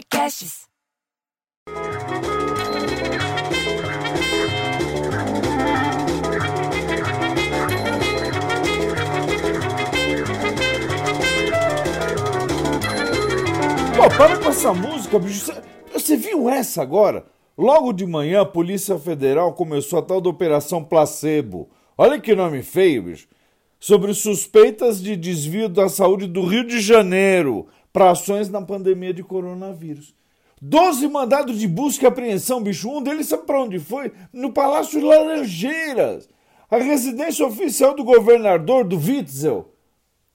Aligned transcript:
Podcasts. 0.00 0.66
Pô, 13.96 14.08
para 14.16 14.38
com 14.38 14.48
essa 14.48 14.72
música, 14.72 15.18
bicho. 15.18 15.52
Você, 15.92 16.16
viu 16.16 16.48
essa 16.48 16.80
agora? 16.80 17.26
Logo 17.58 17.92
de 17.92 18.06
manhã, 18.06 18.40
a 18.40 18.46
Polícia 18.46 18.98
Federal 18.98 19.52
começou 19.52 19.98
a 19.98 20.02
tal 20.02 20.20
da 20.20 20.30
Operação 20.30 20.82
Placebo. 20.82 21.68
Olha 21.98 22.18
que 22.18 22.34
nome 22.34 22.62
feio, 22.62 23.02
bicho. 23.02 23.28
Sobre 23.78 24.14
suspeitas 24.14 25.02
de 25.02 25.16
desvio 25.16 25.68
da 25.68 25.88
saúde 25.88 26.26
do 26.26 26.42
Rio 26.44 26.66
de 26.66 26.80
Janeiro 26.80 27.66
para 27.92 28.10
ações 28.10 28.48
na 28.48 28.62
pandemia 28.62 29.12
de 29.12 29.22
coronavírus. 29.22 30.14
Doze 30.60 31.08
mandados 31.08 31.58
de 31.58 31.66
busca 31.66 32.04
e 32.04 32.08
apreensão, 32.08 32.62
bicho. 32.62 32.90
Um 32.90 33.02
deles 33.02 33.26
sabe 33.26 33.44
para 33.44 33.62
onde 33.62 33.78
foi? 33.78 34.12
No 34.32 34.52
Palácio 34.52 35.04
Laranjeiras, 35.04 36.28
a 36.70 36.76
residência 36.76 37.46
oficial 37.46 37.94
do 37.94 38.04
governador 38.04 38.84
do 38.84 38.98
Witzel. 38.98 39.72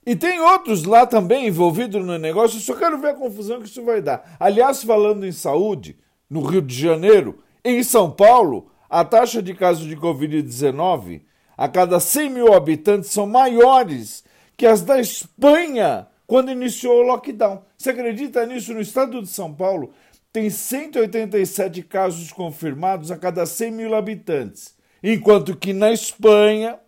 E 0.04 0.14
tem 0.14 0.40
outros 0.40 0.84
lá 0.84 1.06
também 1.06 1.46
envolvidos 1.46 2.04
no 2.04 2.18
negócio. 2.18 2.56
Eu 2.56 2.60
só 2.60 2.74
quero 2.74 2.98
ver 2.98 3.08
a 3.10 3.14
confusão 3.14 3.60
que 3.60 3.68
isso 3.68 3.84
vai 3.84 4.00
dar. 4.00 4.36
Aliás, 4.38 4.82
falando 4.82 5.24
em 5.24 5.32
saúde, 5.32 5.96
no 6.28 6.42
Rio 6.42 6.62
de 6.62 6.74
Janeiro, 6.74 7.38
em 7.64 7.82
São 7.82 8.10
Paulo, 8.10 8.70
a 8.88 9.04
taxa 9.04 9.42
de 9.42 9.54
casos 9.54 9.86
de 9.86 9.96
Covid-19 9.96 11.22
a 11.56 11.68
cada 11.68 11.98
100 11.98 12.30
mil 12.30 12.52
habitantes 12.52 13.10
são 13.10 13.26
maiores 13.26 14.22
que 14.56 14.66
as 14.66 14.82
da 14.82 15.00
Espanha 15.00 16.06
quando 16.26 16.50
iniciou 16.50 16.98
o 16.98 17.06
lockdown. 17.06 17.62
Você 17.76 17.90
acredita 17.90 18.44
nisso? 18.46 18.74
No 18.74 18.80
estado 18.80 19.22
de 19.22 19.28
São 19.28 19.52
Paulo, 19.54 19.92
tem 20.32 20.50
187 20.50 21.82
casos 21.82 22.32
confirmados 22.32 23.10
a 23.10 23.16
cada 23.16 23.46
100 23.46 23.70
mil 23.70 23.94
habitantes, 23.94 24.76
enquanto 25.02 25.56
que 25.56 25.72
na 25.72 25.92
Espanha, 25.92 26.78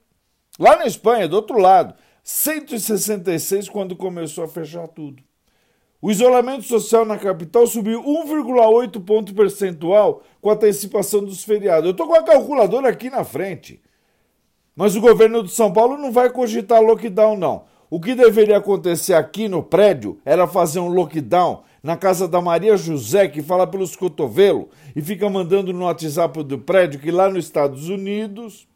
lá 0.59 0.77
na 0.77 0.87
Espanha, 0.87 1.29
do 1.29 1.37
outro 1.37 1.59
lado, 1.59 1.95
166 2.23 3.69
quando 3.69 3.97
começou 3.97 4.45
a 4.45 4.49
fechar 4.49 4.87
tudo. 4.89 5.23
O 6.01 6.11
isolamento 6.11 6.63
social 6.63 7.05
na 7.05 7.19
capital 7.19 7.67
subiu 7.67 8.03
1,8 8.05 9.05
ponto 9.05 9.35
percentual 9.35 10.23
com 10.41 10.51
a 10.51 10.53
antecipação 10.53 11.25
dos 11.25 11.43
feriados. 11.43 11.87
Eu 11.87 11.91
estou 11.91 12.07
com 12.07 12.15
a 12.15 12.23
calculadora 12.23 12.89
aqui 12.89 13.11
na 13.11 13.25
frente. 13.25 13.83
Mas 14.77 14.95
o 14.95 15.01
governo 15.01 15.43
de 15.43 15.51
São 15.51 15.73
Paulo 15.73 15.99
não 15.99 16.13
vai 16.13 16.31
cogitar 16.31 16.81
lockdown, 16.81 17.37
não. 17.37 17.65
O 17.91 17.99
que 18.01 18.15
deveria 18.15 18.59
acontecer 18.59 19.15
aqui 19.15 19.49
no 19.49 19.63
prédio 19.63 20.19
era 20.25 20.47
fazer 20.47 20.79
um 20.79 20.89
lockdown 20.89 21.63
na 21.83 21.97
casa 21.97 22.29
da 22.29 22.41
Maria 22.41 22.77
José, 22.77 23.29
que 23.29 23.43
fala 23.43 23.67
pelos 23.67 23.97
cotovelos 23.97 24.67
e 24.95 25.01
fica 25.01 25.29
mandando 25.31 25.73
no 25.73 25.85
WhatsApp 25.85 26.43
do 26.43 26.59
prédio 26.59 27.01
que 27.01 27.11
lá 27.11 27.31
nos 27.31 27.47
Estados 27.47 27.89
Unidos, 27.89 28.69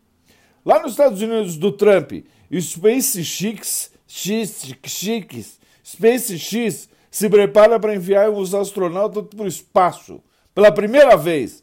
lá 0.64 0.80
nos 0.80 0.92
Estados 0.92 1.20
Unidos 1.20 1.56
do 1.56 1.72
Trump, 1.72 2.12
Space 2.58 3.22
X, 3.22 3.92
X, 4.06 4.74
X, 4.82 5.60
Space 5.84 6.38
X 6.38 6.88
se 7.10 7.28
prepara 7.28 7.78
para 7.78 7.94
enviar 7.94 8.30
os 8.30 8.54
astronautas 8.54 9.24
para 9.28 9.44
o 9.44 9.48
espaço 9.48 10.22
pela 10.54 10.72
primeira 10.72 11.16
vez. 11.16 11.62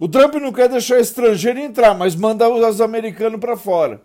O 0.00 0.08
Trump 0.08 0.34
não 0.36 0.52
quer 0.52 0.68
deixar 0.68 0.98
estrangeiro 0.98 1.58
entrar, 1.58 1.94
mas 1.94 2.16
manda 2.16 2.48
os 2.48 2.80
americanos 2.80 3.38
para 3.38 3.56
fora. 3.56 4.02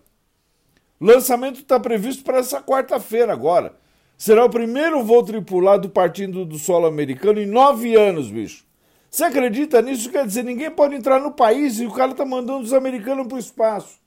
Lançamento 1.00 1.62
está 1.62 1.80
previsto 1.80 2.24
para 2.24 2.40
essa 2.40 2.62
quarta-feira 2.62 3.32
agora. 3.32 3.74
Será 4.18 4.44
o 4.44 4.50
primeiro 4.50 5.02
voo 5.02 5.24
tripulado 5.24 5.90
partindo 5.90 6.46
do 6.46 6.60
solo 6.60 6.86
americano 6.86 7.40
em 7.40 7.46
nove 7.46 7.96
anos, 7.96 8.30
bicho. 8.30 8.66
Você 9.10 9.24
acredita 9.24 9.82
nisso? 9.82 10.12
Quer 10.12 10.28
dizer, 10.28 10.44
ninguém 10.44 10.70
pode 10.70 10.96
entrar 10.96 11.22
no 11.22 11.32
país 11.32 11.80
e 11.80 11.86
o 11.86 11.92
cara 11.92 12.14
tá 12.14 12.26
mandando 12.26 12.60
os 12.60 12.74
americanos 12.74 13.28
para 13.28 13.38
o 13.38 13.40
espaço. 13.40 13.98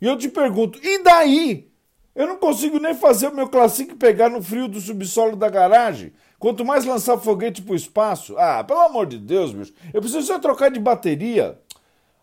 E 0.00 0.06
eu 0.06 0.18
te 0.18 0.28
pergunto, 0.28 0.80
e 0.82 1.02
daí? 1.04 1.70
Eu 2.16 2.26
não 2.26 2.36
consigo 2.36 2.80
nem 2.80 2.94
fazer 2.94 3.28
o 3.28 3.34
meu 3.34 3.48
Classic 3.48 3.94
pegar 3.94 4.28
no 4.28 4.42
frio 4.42 4.66
do 4.66 4.80
subsolo 4.80 5.36
da 5.36 5.48
garagem. 5.48 6.12
Quanto 6.36 6.64
mais 6.64 6.84
lançar 6.84 7.16
foguete 7.18 7.62
para 7.62 7.74
o 7.74 7.76
espaço. 7.76 8.36
Ah, 8.36 8.64
pelo 8.64 8.80
amor 8.80 9.06
de 9.06 9.18
Deus, 9.18 9.52
bicho. 9.52 9.72
Eu 9.92 10.00
preciso 10.00 10.26
só 10.26 10.38
trocar 10.40 10.68
de 10.68 10.80
bateria. 10.80 11.58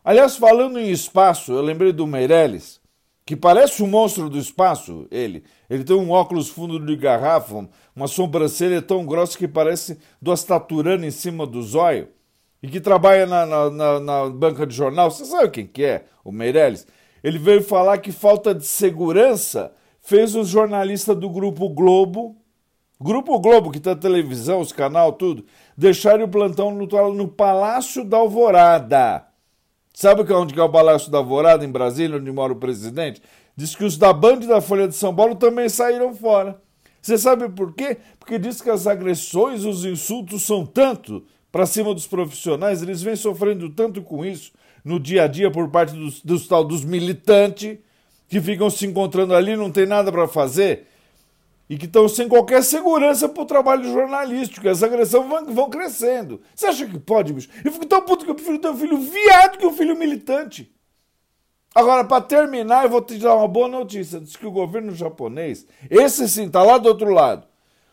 Aliás, 0.03 0.35
falando 0.35 0.77
em 0.77 0.91
espaço, 0.91 1.53
eu 1.53 1.61
lembrei 1.61 1.93
do 1.93 2.05
Meirelles, 2.05 2.80
que 3.25 3.35
parece 3.35 3.83
um 3.83 3.87
monstro 3.87 4.29
do 4.29 4.37
espaço, 4.37 5.07
ele. 5.11 5.43
Ele 5.69 5.83
tem 5.83 5.95
um 5.95 6.11
óculos 6.11 6.49
fundo 6.49 6.79
de 6.83 6.95
garrafa, 6.95 7.67
uma 7.95 8.07
sobrancelha 8.07 8.81
tão 8.81 9.05
grossa 9.05 9.37
que 9.37 9.47
parece 9.47 9.97
do 10.21 10.31
Astaturano 10.31 11.05
em 11.05 11.11
cima 11.11 11.45
do 11.45 11.61
zóio, 11.61 12.09
e 12.61 12.67
que 12.67 12.79
trabalha 12.79 13.25
na, 13.25 13.45
na, 13.45 13.69
na, 13.69 13.99
na 13.99 14.29
banca 14.29 14.65
de 14.65 14.75
jornal. 14.75 15.09
Você 15.09 15.25
sabe 15.25 15.49
quem 15.49 15.65
que 15.65 15.83
é, 15.83 16.05
o 16.23 16.31
Meirelles? 16.31 16.85
Ele 17.23 17.37
veio 17.37 17.63
falar 17.63 17.99
que 17.99 18.11
falta 18.11 18.53
de 18.53 18.65
segurança 18.65 19.71
fez 20.01 20.35
os 20.35 20.47
jornalistas 20.47 21.15
do 21.15 21.29
Grupo 21.29 21.69
Globo, 21.69 22.35
Grupo 22.99 23.39
Globo, 23.39 23.71
que 23.71 23.81
na 23.83 23.95
televisão, 23.95 24.59
os 24.59 24.71
canal, 24.71 25.13
tudo, 25.13 25.43
deixarem 25.75 26.23
o 26.23 26.27
plantão 26.27 26.71
no, 26.71 26.85
no 27.13 27.27
Palácio 27.27 28.03
da 28.03 28.17
Alvorada. 28.17 29.25
Sabe 30.01 30.33
onde 30.33 30.55
que 30.55 30.59
é 30.59 30.63
o 30.63 30.67
Palácio 30.67 31.11
da 31.11 31.19
Alvorada, 31.19 31.63
em 31.63 31.69
Brasília, 31.69 32.17
onde 32.17 32.31
mora 32.31 32.51
o 32.51 32.55
presidente? 32.55 33.21
Diz 33.55 33.75
que 33.75 33.85
os 33.85 33.99
da 33.99 34.11
Band 34.11 34.39
da 34.39 34.59
Folha 34.59 34.87
de 34.87 34.95
São 34.95 35.13
Paulo 35.13 35.35
também 35.35 35.69
saíram 35.69 36.11
fora. 36.15 36.59
Você 36.99 37.19
sabe 37.19 37.47
por 37.49 37.75
quê? 37.75 37.97
Porque 38.17 38.39
diz 38.39 38.63
que 38.63 38.71
as 38.71 38.87
agressões, 38.87 39.63
os 39.63 39.85
insultos 39.85 40.41
são 40.41 40.65
tanto 40.65 41.23
para 41.51 41.67
cima 41.67 41.93
dos 41.93 42.07
profissionais, 42.07 42.81
eles 42.81 43.03
vêm 43.03 43.15
sofrendo 43.15 43.69
tanto 43.69 44.01
com 44.01 44.25
isso 44.25 44.51
no 44.83 44.99
dia 44.99 45.25
a 45.25 45.27
dia 45.27 45.51
por 45.51 45.69
parte 45.69 45.93
dos, 45.93 46.19
dos 46.23 46.47
tal 46.47 46.63
dos 46.63 46.83
militantes 46.83 47.77
que 48.27 48.41
ficam 48.41 48.71
se 48.71 48.87
encontrando 48.87 49.35
ali, 49.35 49.55
não 49.55 49.69
tem 49.69 49.85
nada 49.85 50.11
para 50.11 50.27
fazer 50.27 50.87
e 51.71 51.77
que 51.77 51.85
estão 51.85 52.05
sem 52.09 52.27
qualquer 52.27 52.61
segurança 52.65 53.29
para 53.29 53.43
o 53.43 53.45
trabalho 53.45 53.89
jornalístico. 53.89 54.67
As 54.67 54.83
agressões 54.83 55.25
vão, 55.25 55.45
vão, 55.45 55.69
crescendo. 55.69 56.41
Você 56.53 56.65
acha 56.65 56.85
que 56.85 56.99
pode, 56.99 57.31
bicho? 57.31 57.47
Eu 57.63 57.71
fico 57.71 57.85
tão 57.85 58.01
puto 58.01 58.25
que 58.25 58.31
eu 58.31 58.35
prefiro 58.35 58.59
ter 58.59 58.67
um 58.67 58.75
filho 58.75 58.97
viado 58.97 59.57
que 59.57 59.65
um 59.65 59.71
filho 59.71 59.97
militante. 59.97 60.69
Agora, 61.73 62.03
para 62.03 62.21
terminar, 62.21 62.83
eu 62.83 62.89
vou 62.89 63.01
te 63.01 63.17
dar 63.17 63.37
uma 63.37 63.47
boa 63.47 63.69
notícia. 63.69 64.19
Diz 64.19 64.35
que 64.35 64.45
o 64.45 64.51
governo 64.51 64.93
japonês, 64.93 65.65
esse 65.89 66.27
sim, 66.27 66.47
está 66.47 66.61
lá 66.61 66.77
do 66.77 66.89
outro 66.89 67.09
lado, 67.09 67.47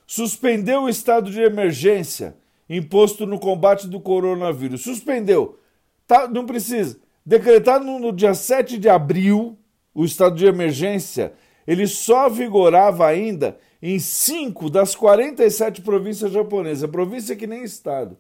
suspendeu 0.05 0.83
o 0.83 0.89
estado 0.89 1.31
de 1.31 1.41
emergência 1.41 2.37
imposto 2.69 3.27
no 3.27 3.39
combate 3.39 3.87
do 3.87 4.01
coronavírus. 4.01 4.83
Suspendeu. 4.83 5.57
Tá, 6.05 6.27
não 6.27 6.47
precisa. 6.47 6.99
Decretado 7.25 7.85
no, 7.85 8.01
no 8.01 8.13
dia 8.13 8.35
7 8.35 8.77
de 8.77 8.89
abril, 8.89 9.57
o 9.95 10.05
estado 10.05 10.35
de 10.35 10.47
emergência, 10.47 11.33
ele 11.65 11.87
só 11.87 12.29
vigorava 12.29 13.07
ainda 13.07 13.57
em 13.81 13.99
cinco 13.99 14.69
das 14.69 14.95
47 14.95 15.83
províncias 15.83 16.33
japonesas, 16.33 16.91
província 16.91 17.37
que 17.37 17.47
nem 17.47 17.63
estado. 17.63 18.17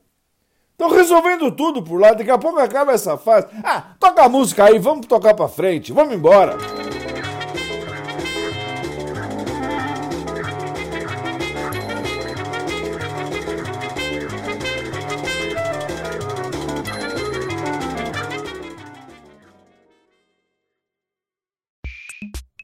Estão 0.72 0.90
resolvendo 0.90 1.50
tudo 1.50 1.82
por 1.82 2.00
lá, 2.00 2.12
daqui 2.12 2.30
a 2.30 2.38
pouco 2.38 2.60
acaba 2.60 2.92
essa 2.92 3.18
fase. 3.18 3.48
Ah, 3.64 3.96
toca 3.98 4.22
a 4.22 4.28
música 4.28 4.64
aí, 4.64 4.78
vamos 4.78 5.06
tocar 5.06 5.34
para 5.34 5.48
frente, 5.48 5.92
vamos 5.92 6.14
embora. 6.14 6.56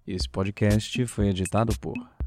Esse 0.07 0.29
podcast 0.29 1.05
foi 1.07 1.29
editado 1.29 1.77
por 1.81 2.14